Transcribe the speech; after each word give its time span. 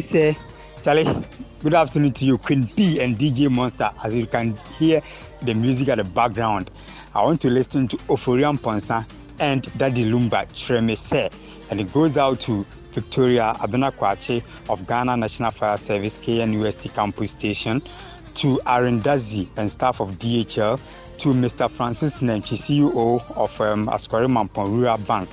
Say, 0.00 0.36
Charlie, 0.82 1.04
good 1.60 1.74
afternoon 1.74 2.12
to 2.12 2.24
you, 2.24 2.38
Queen 2.38 2.68
B 2.76 3.00
and 3.00 3.18
DJ 3.18 3.50
Monster. 3.50 3.90
As 4.04 4.14
you 4.14 4.26
can 4.26 4.56
hear 4.78 5.02
the 5.42 5.54
music 5.54 5.88
at 5.88 5.98
the 5.98 6.04
background, 6.04 6.70
I 7.14 7.24
want 7.24 7.40
to 7.40 7.50
listen 7.50 7.88
to 7.88 7.96
Ofori 8.08 8.42
Amponsah 8.42 9.04
and 9.40 9.62
Daddy 9.76 10.04
Lumba 10.04 10.46
Tremese. 10.52 11.30
And 11.70 11.80
it 11.80 11.92
goes 11.92 12.16
out 12.16 12.38
to 12.40 12.64
Victoria 12.92 13.54
Abenakwache 13.58 14.42
of 14.70 14.86
Ghana 14.86 15.16
National 15.16 15.50
Fire 15.50 15.76
Service 15.76 16.18
KNUST 16.18 16.94
Campus 16.94 17.32
Station, 17.32 17.82
to 18.34 18.60
Arendazi 18.66 19.48
and 19.56 19.68
staff 19.70 20.00
of 20.00 20.12
DHL, 20.12 20.78
to 21.18 21.30
Mr. 21.30 21.68
Francis 21.68 22.22
Nenchi, 22.22 22.54
CEO 22.56 23.20
of 23.36 23.60
um, 23.60 23.88
Askwari 23.88 24.28
Mampon 24.28 24.70
Rural 24.70 24.98
Bank, 24.98 25.28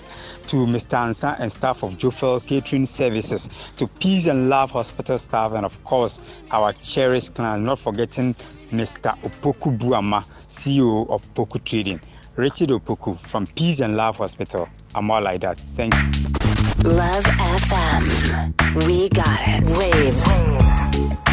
to 0.47 0.65
Mr. 0.65 0.97
Ansa 0.97 1.39
and 1.39 1.51
staff 1.51 1.83
of 1.83 1.95
Jofel 1.97 2.45
Catering 2.45 2.87
Services, 2.87 3.47
to 3.77 3.87
Peace 3.87 4.27
and 4.27 4.49
Love 4.49 4.71
Hospital 4.71 5.17
staff, 5.19 5.53
and 5.53 5.65
of 5.65 5.83
course, 5.83 6.21
our 6.51 6.73
cherished 6.73 7.35
clients, 7.35 7.63
not 7.65 7.79
forgetting 7.79 8.33
Mr. 8.71 9.15
Opoku 9.21 9.77
Buama, 9.77 10.25
CEO 10.47 11.07
of 11.09 11.21
Poku 11.35 11.63
Trading. 11.63 12.01
Richard 12.35 12.69
Opoku 12.69 13.19
from 13.19 13.47
Peace 13.47 13.79
and 13.79 13.95
Love 13.95 14.17
Hospital. 14.17 14.67
I'm 14.95 15.09
all 15.11 15.21
like 15.21 15.41
that. 15.41 15.59
Thank 15.73 15.93
you. 15.93 16.91
Love 16.91 17.23
FM. 17.23 18.87
We 18.87 19.07
got 19.09 19.39
it. 19.41 19.65
Waves. 19.77 20.27
Ain't 20.29 21.24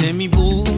you 0.00 0.77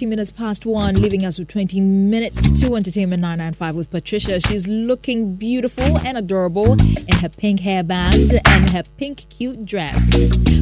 40 0.00 0.08
minutes 0.08 0.30
past 0.30 0.64
one, 0.64 0.94
leaving 0.94 1.26
us 1.26 1.38
with 1.38 1.48
20 1.48 1.78
minutes 1.78 2.58
to 2.62 2.74
Entertainment 2.74 3.20
995 3.20 3.74
with 3.74 3.90
Patricia. 3.90 4.40
She's 4.40 4.66
looking 4.66 5.34
beautiful 5.36 5.98
and 5.98 6.16
adorable 6.16 6.72
in 6.72 7.18
her 7.18 7.28
pink 7.28 7.60
hairband 7.60 8.40
and 8.46 8.70
her 8.70 8.82
pink 8.96 9.26
cute 9.28 9.66
dress. 9.66 10.16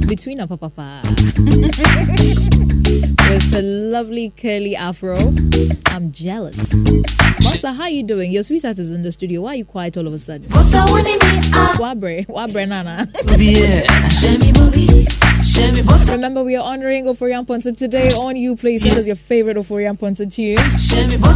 Between 0.08 0.40
her 0.40 0.46
papa. 0.48 1.02
with 3.30 3.54
a 3.54 3.62
lovely 3.62 4.30
curly 4.30 4.74
afro. 4.74 5.16
I'm 5.86 6.10
jealous. 6.10 6.58
Masa, 7.38 7.76
how 7.76 7.86
you 7.86 8.02
doing? 8.02 8.32
Your 8.32 8.42
sweetheart 8.42 8.80
is 8.80 8.90
in 8.90 9.04
the 9.04 9.12
studio. 9.12 9.42
Why 9.42 9.52
are 9.52 9.56
you 9.58 9.64
quiet 9.64 9.96
all 9.96 10.08
of 10.08 10.12
a 10.14 10.18
sudden? 10.18 10.48
Wabre, 11.78 12.26
Wabre 12.26 12.66
Nana. 12.66 13.06
Remember, 15.58 16.42
we 16.42 16.56
are 16.56 16.64
honoring 16.64 17.04
Ofori 17.04 17.32
Amponsah 17.32 17.76
today 17.76 18.10
on 18.10 18.36
You 18.36 18.56
Play. 18.56 18.78
Send 18.78 18.98
us 18.98 19.06
your 19.06 19.16
favorite 19.16 19.56
Ofori 19.56 19.84
Amponsah 19.92 20.32
tunes. 20.32 20.58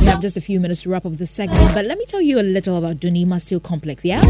We 0.01 0.07
have 0.07 0.21
just 0.21 0.37
a 0.37 0.41
few 0.41 0.61
minutes 0.61 0.83
to 0.83 0.91
wrap 0.91 1.05
up 1.07 1.13
this 1.15 1.31
segment, 1.31 1.75
but 1.75 1.87
let 1.87 1.99
me 1.99 2.05
tell 2.07 2.21
you 2.23 2.41
a 2.41 2.43
little 2.43 2.77
about 2.79 2.97
Donima 2.97 3.41
Steel 3.41 3.61
Complex, 3.61 4.05
yeah? 4.05 4.21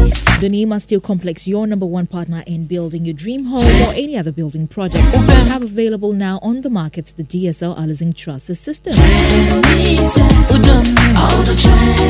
Donima 0.41 0.81
Steel 0.81 0.99
Complex, 0.99 1.47
your 1.47 1.65
number 1.67 1.85
one 1.85 2.07
partner 2.07 2.43
in 2.45 2.65
building 2.65 3.05
your 3.05 3.13
dream 3.13 3.45
home 3.45 3.65
or 3.83 3.93
any 3.93 4.17
other 4.17 4.31
building 4.31 4.67
project. 4.67 5.11
We 5.13 5.19
have 5.49 5.63
available 5.63 6.13
now 6.13 6.39
on 6.41 6.61
the 6.61 6.69
market 6.69 7.13
the 7.15 7.23
DSL 7.23 7.77
Alizing 7.77 8.15
Truss 8.15 8.43
Systems. 8.45 8.97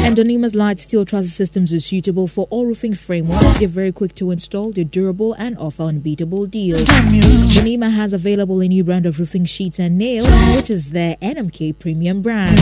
And 0.06 0.18
Donima's 0.18 0.56
light 0.56 0.80
steel 0.80 1.06
truss 1.06 1.32
systems 1.32 1.74
are 1.74 1.80
suitable 1.80 2.28
for 2.28 2.48
all 2.50 2.66
roofing 2.66 2.94
frameworks. 2.96 3.58
They're 3.60 3.68
very 3.68 3.92
quick 3.92 4.16
to 4.16 4.32
install, 4.32 4.72
they're 4.72 4.84
durable, 4.84 5.34
and 5.34 5.58
offer 5.58 5.84
unbeatable 5.84 6.46
deals. 6.48 6.88
Donima 7.74 7.92
has 7.92 8.14
available 8.14 8.62
a 8.62 8.68
new 8.68 8.84
brand 8.84 9.08
of 9.08 9.20
roofing 9.20 9.46
sheets 9.46 9.80
and 9.80 9.98
nails, 9.98 10.30
which 10.56 10.70
is 10.70 10.92
their 10.92 11.16
NMK 11.18 11.80
premium 11.80 12.22
brand. 12.22 12.60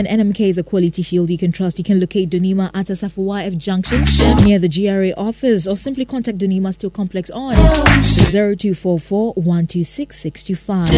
And 0.00 0.08
NMK 0.08 0.48
is 0.48 0.56
a 0.56 0.62
quality 0.62 1.02
field 1.02 1.28
you 1.28 1.36
can 1.36 1.52
trust. 1.52 1.76
You 1.76 1.84
can 1.84 2.00
locate 2.00 2.30
Donima 2.30 2.70
at 2.72 2.86
Asafo 2.86 3.22
YF 3.22 3.58
Junction 3.58 4.00
near 4.46 4.58
the 4.58 4.66
GRA 4.66 5.12
office 5.14 5.66
or 5.66 5.76
simply 5.76 6.06
contact 6.06 6.38
Donima 6.38 6.72
Steel 6.72 6.88
Complex 6.88 7.28
on 7.28 7.52
0244 7.52 9.34
126 9.34 10.18
625. 10.18 10.88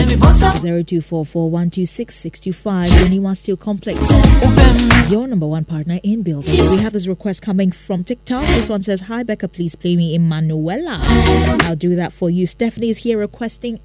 0244 0.63 1.51
126 1.51 2.15
625. 2.15 2.91
Donima 2.91 3.37
Steel 3.37 3.57
Complex, 3.57 4.09
your 5.11 5.27
number 5.27 5.49
one 5.49 5.65
partner 5.65 5.99
in 6.05 6.23
building. 6.23 6.53
We 6.53 6.79
have 6.79 6.93
this 6.93 7.09
request 7.09 7.43
coming 7.43 7.73
from 7.73 8.05
TikTok. 8.05 8.47
This 8.47 8.69
one 8.69 8.85
says, 8.85 9.01
Hi 9.01 9.25
Becca, 9.25 9.49
please 9.49 9.75
play 9.75 9.97
me 9.97 10.15
Emanuela. 10.15 11.01
I'll 11.63 11.75
do 11.75 11.97
that 11.97 12.13
for 12.13 12.31
you. 12.31 12.47
Stephanie 12.47 12.91
is 12.91 12.99
here 12.99 13.19
requesting 13.19 13.81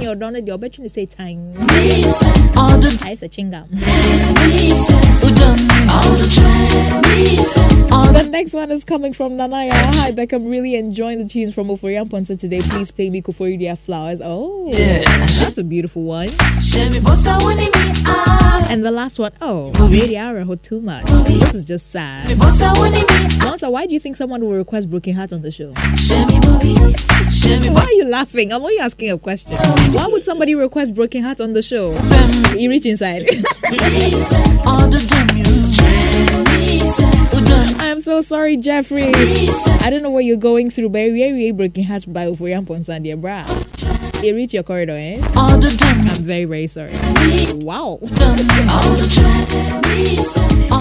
you're 0.00 0.14
done, 0.14 0.46
you're 0.46 0.56
betting 0.56 0.84
to 0.84 0.88
say 0.88 1.04
time. 1.04 1.52
I 1.58 3.14
say 3.16 3.28
chingam. 3.28 3.65
The 8.16 8.28
next 8.30 8.52
one 8.54 8.70
is 8.70 8.84
coming 8.84 9.12
from 9.12 9.32
Nanaya. 9.32 9.72
Hi, 9.72 10.10
Beck. 10.10 10.32
I'm 10.32 10.46
really 10.46 10.74
enjoying 10.76 11.18
the 11.18 11.28
tunes 11.28 11.54
from 11.54 11.68
Ofori 11.68 12.00
Amponsah 12.02 12.38
today. 12.38 12.60
Please 12.62 12.90
play 12.90 13.10
me 13.10 13.22
Kuforidia 13.22 13.76
Flowers. 13.76 14.20
Oh, 14.22 14.70
yeah. 14.72 15.04
that's 15.04 15.58
a 15.58 15.64
beautiful 15.64 16.04
one. 16.04 16.28
And 18.68 18.84
the 18.84 18.90
last 18.90 19.18
one, 19.18 19.32
oh, 19.40 19.70
Radiara 19.74 20.48
oh, 20.48 20.54
too 20.56 20.80
much. 20.80 21.04
This 21.26 21.54
is 21.54 21.64
just 21.64 21.90
sad. 21.90 22.28
Monsa, 22.28 23.70
why 23.70 23.86
do 23.86 23.94
you 23.94 24.00
think 24.00 24.16
someone 24.16 24.40
will 24.42 24.52
request 24.52 24.90
Broken 24.90 25.14
Heart 25.14 25.32
on 25.32 25.42
the 25.42 25.50
show? 25.50 25.72
Why 27.72 27.82
are 27.84 27.92
you 27.92 28.04
laughing? 28.04 28.52
I'm 28.52 28.62
only 28.62 28.78
asking 28.78 29.10
a 29.10 29.18
question. 29.18 29.56
Why 29.92 30.06
would 30.06 30.24
somebody 30.24 30.54
request 30.54 30.94
Broken 30.94 31.22
Heart 31.22 31.40
on 31.40 31.52
the 31.52 31.62
show? 31.62 31.92
You 32.56 32.70
reach 32.70 32.86
inside. 32.86 33.28
I 37.78 37.88
am 37.88 38.00
so 38.00 38.20
sorry, 38.20 38.56
Jeffrey. 38.56 39.12
I 39.80 39.90
don't 39.90 40.02
know 40.02 40.10
what 40.10 40.24
you're 40.24 40.36
going 40.36 40.70
through, 40.70 40.90
but 40.90 41.00
are 41.00 41.52
breaking 41.52 41.84
hearts 41.84 42.04
by 42.04 42.26
Oforian 42.26 42.64
Ponsandi, 42.66 43.18
bra. 43.20 43.46
You 44.22 44.34
reach 44.34 44.52
your 44.54 44.62
corridor, 44.62 44.96
eh? 44.96 45.16
I'm 46.10 46.22
very, 46.22 46.44
very 46.44 46.66
sorry. 46.66 46.92
Wow. 47.64 47.98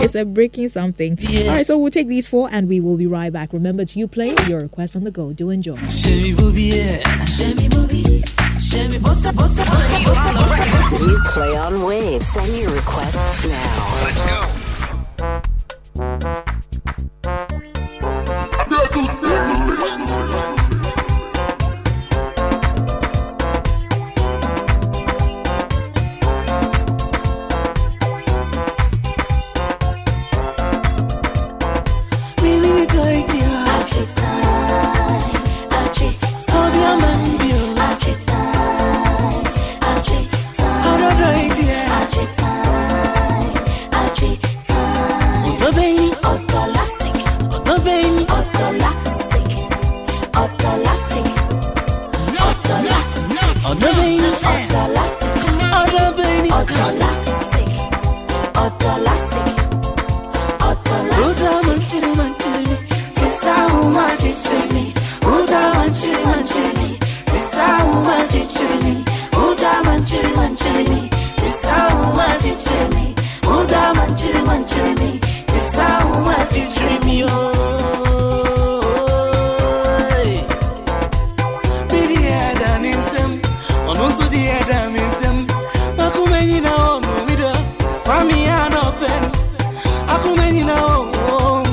it's 0.01 0.15
a 0.15 0.25
breaking 0.25 0.69
something. 0.69 1.17
All 1.43 1.47
right, 1.47 1.65
so 1.65 1.77
we'll 1.77 1.91
take 1.91 2.07
these 2.07 2.27
four 2.27 2.49
and 2.51 2.67
we 2.67 2.79
will 2.79 2.97
be 2.97 3.07
right 3.07 3.31
back. 3.31 3.53
Remember 3.53 3.85
to 3.85 3.99
you 3.99 4.07
play 4.07 4.35
your 4.47 4.61
request 4.61 4.95
on 4.95 5.03
the 5.03 5.11
go. 5.11 5.33
Do 5.33 5.49
enjoy. 5.49 5.77
You 10.99 11.19
play 11.33 11.55
on 11.55 11.83
Wave. 11.83 12.21
Send 12.23 12.57
your 12.57 12.71
requests 12.71 13.45
now. 13.47 14.03
Let's 14.03 14.21
go. 16.45 16.54
We 88.55 88.73
open. 88.87 89.21
Akumeni 90.13 90.63
na 90.63 90.75
o, 90.85 91.63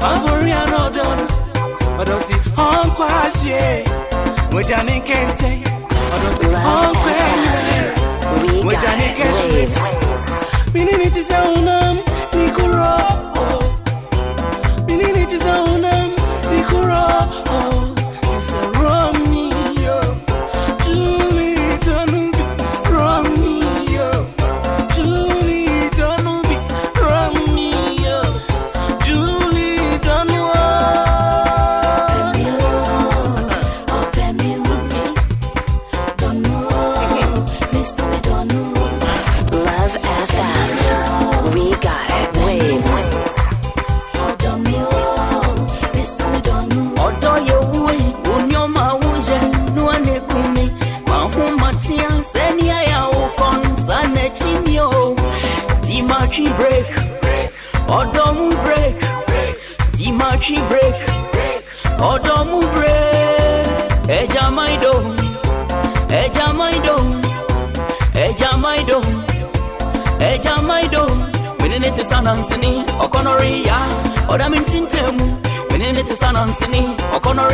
avori 0.00 0.52
an 0.52 0.70
marching 56.30 56.56
break, 56.56 56.86
break, 59.26 59.54
ti 59.96 60.06
marching 60.20 60.62
break, 60.70 60.96
ọ̀dọ́ 62.10 62.40
break. 62.74 63.66
Ẹja 64.18 64.44
máa 64.56 64.70
ń 64.70 64.74
dòun, 64.84 65.04
ẹja 66.20 66.46
máa 66.58 66.70
ń 66.72 66.76
dòun, 66.86 67.06
ẹja 68.24 68.50
máa 68.62 68.76
ń 68.78 68.82
dòun, 68.90 69.06
ẹja 70.30 70.54
máa 70.68 70.82
ń 70.82 70.84
dòun. 70.94 71.16
Menene 71.60 71.88
ti 71.96 72.02
sáná 72.10 72.32
nsini, 72.38 72.72
ọkọ 73.04 73.18
náà 73.26 73.34
rí 73.42 73.52
ya, 73.68 73.78
ọ̀dà 74.32 74.46
mi 74.52 74.58
ti 74.70 74.78
ń 74.82 74.84
tẹ̀ 74.92 75.08
mu. 75.16 75.26
Menene 75.70 76.02
ti 76.08 76.14
sáná 76.20 76.40
nsini, 76.50 76.82
ọkọ 77.16 77.30
náà. 77.38 77.50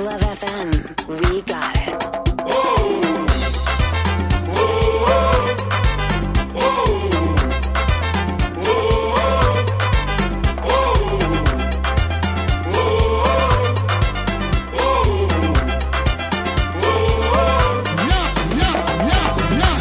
Love 0.00 0.20
FM. 0.22 1.08
We 1.08 1.42
got 1.42 1.76
it. 1.76 3.10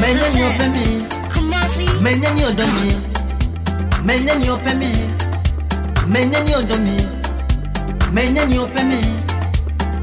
Menya 0.01 0.29
ni 0.33 0.43
ope 0.43 0.67
mi 0.73 0.85
Menya 2.01 2.29
ni 2.33 2.43
odo 2.45 2.63
mi 2.67 2.95
Menya 4.05 4.35
ni 4.35 4.49
ope 4.49 4.73
mi 4.75 4.91
Menya 6.07 6.39
ni 6.39 6.55
odo 6.55 6.77
mi 6.77 7.07
Menya 8.13 8.45
ni 8.45 8.57
ope 8.59 8.83
mi 8.83 8.99